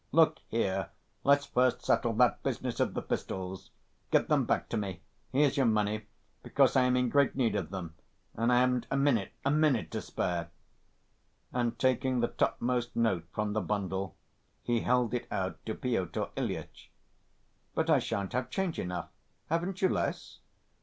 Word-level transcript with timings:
"Look 0.11 0.39
here, 0.47 0.89
let's 1.23 1.45
first 1.45 1.85
settle 1.85 2.13
that 2.13 2.41
business 2.41 2.79
of 2.79 2.95
the 2.95 3.03
pistols. 3.03 3.69
Give 4.09 4.27
them 4.27 4.45
back 4.45 4.67
to 4.69 4.77
me. 4.77 5.01
Here's 5.31 5.57
your 5.57 5.67
money... 5.67 6.07
because 6.41 6.75
I 6.75 6.85
am 6.85 6.97
in 6.97 7.07
great 7.09 7.35
need 7.35 7.55
of 7.55 7.69
them... 7.69 7.93
and 8.33 8.51
I 8.51 8.61
haven't 8.61 8.87
a 8.89 8.97
minute, 8.97 9.31
a 9.45 9.51
minute 9.51 9.91
to 9.91 10.01
spare." 10.01 10.49
And 11.53 11.77
taking 11.77 12.19
the 12.19 12.29
topmost 12.29 12.95
note 12.95 13.27
from 13.31 13.53
the 13.53 13.61
bundle 13.61 14.15
he 14.63 14.79
held 14.79 15.13
it 15.13 15.27
out 15.31 15.63
to 15.67 15.75
Pyotr 15.75 16.29
Ilyitch. 16.35 16.89
"But 17.75 17.91
I 17.91 17.99
shan't 17.99 18.33
have 18.33 18.49
change 18.49 18.79
enough. 18.79 19.09
Haven't 19.51 19.83
you 19.83 19.89
less?" 19.89 20.39